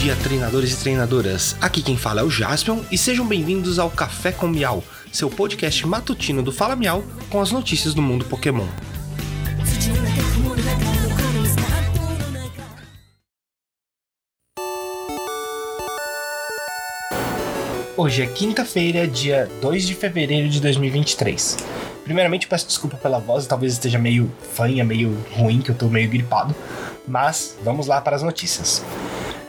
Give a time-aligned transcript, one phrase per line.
[0.00, 1.54] dia, treinadores e treinadoras.
[1.60, 5.86] Aqui quem fala é o Jaspion e sejam bem-vindos ao Café com Miau, seu podcast
[5.86, 8.66] matutino do Fala Miau com as notícias do mundo Pokémon.
[17.94, 21.58] Hoje é quinta-feira, dia 2 de fevereiro de 2023.
[22.04, 26.08] Primeiramente, peço desculpa pela voz, talvez esteja meio fanha, meio ruim, que eu tô meio
[26.08, 26.56] gripado.
[27.06, 28.82] Mas vamos lá para as notícias.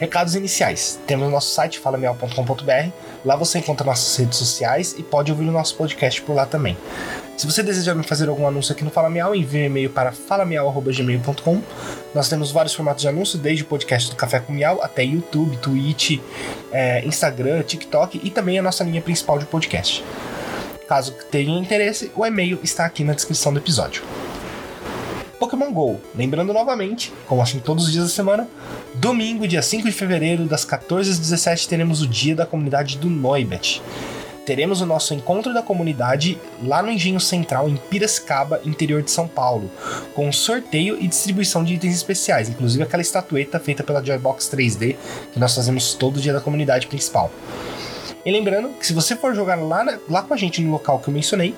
[0.02, 1.00] Recados iniciais.
[1.06, 2.92] Temos nosso site falamial.com.br.
[3.24, 6.76] Lá você encontra nossas redes sociais e pode ouvir o nosso podcast por lá também.
[7.38, 10.12] Se você desejar me fazer algum anúncio aqui no Fala Miau, envie um e-mail para
[10.12, 11.62] falamial.gmail.com.
[12.16, 15.56] Nós temos vários formatos de anúncio, desde o podcast do Café com Miau até YouTube,
[15.58, 16.20] Twitch,
[16.72, 20.04] é, Instagram, TikTok e também a nossa linha principal de podcast.
[20.88, 24.02] Caso tenha interesse, o e-mail está aqui na descrição do episódio.
[25.42, 26.00] Pokémon GO.
[26.16, 28.48] Lembrando novamente, como assim todos os dias da semana,
[28.94, 33.10] domingo, dia 5 de fevereiro, das 14 às 17, teremos o dia da comunidade do
[33.10, 33.82] Noibet.
[34.46, 39.28] Teremos o nosso encontro da comunidade lá no Engenho Central, em Piracicaba, interior de São
[39.28, 39.72] Paulo,
[40.14, 44.96] com sorteio e distribuição de itens especiais, inclusive aquela estatueta feita pela Joybox 3D
[45.34, 47.32] que nós fazemos todo dia da comunidade principal.
[48.24, 51.00] E lembrando que se você for jogar lá, na, lá com a gente no local
[51.00, 51.56] que eu mencionei,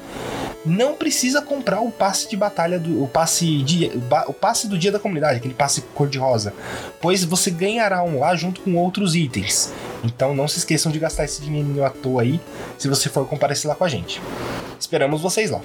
[0.65, 3.91] não precisa comprar o passe de batalha do o passe de,
[4.27, 6.53] o passe do dia da comunidade, aquele passe cor de rosa,
[7.01, 9.73] pois você ganhará um lá junto com outros itens.
[10.03, 12.39] Então não se esqueçam de gastar esse dinheirinho à toa aí,
[12.77, 14.21] se você for comparecer lá com a gente.
[14.79, 15.61] Esperamos vocês lá.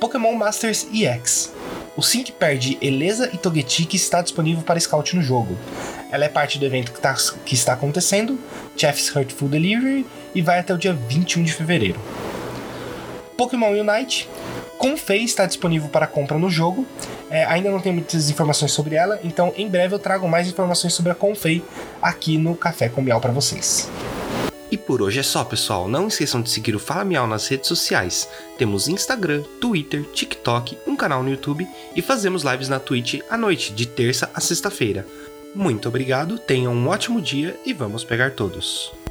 [0.00, 1.52] Pokémon Masters EX.
[1.94, 5.56] O Sync perde Elesa e Togetic está disponível para scout no jogo.
[6.10, 8.38] Ela é parte do evento que, tá, que está acontecendo,
[8.76, 12.00] Chef's Hurtful Delivery, e vai até o dia 21 de fevereiro.
[13.42, 14.28] Pokémon Unite.
[14.78, 16.86] Confei está disponível para compra no jogo.
[17.28, 20.94] É, ainda não tenho muitas informações sobre ela, então em breve eu trago mais informações
[20.94, 21.64] sobre a Confei
[22.00, 23.90] aqui no Café com Miau para vocês.
[24.70, 25.88] E por hoje é só, pessoal.
[25.88, 28.28] Não esqueçam de seguir o Fala Miau nas redes sociais.
[28.56, 31.66] Temos Instagram, Twitter, TikTok, um canal no YouTube
[31.96, 35.04] e fazemos lives na Twitch à noite, de terça a sexta-feira.
[35.52, 39.01] Muito obrigado, tenham um ótimo dia e vamos pegar todos.